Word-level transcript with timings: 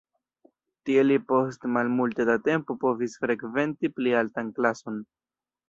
Tie 0.87 1.03
li 1.05 1.17
post 1.31 1.67
malmulte 1.75 2.27
da 2.31 2.37
tempo 2.49 2.77
povis 2.87 3.21
frekventi 3.27 3.95
pli 4.01 4.17
altan 4.25 4.53
klason. 4.59 5.01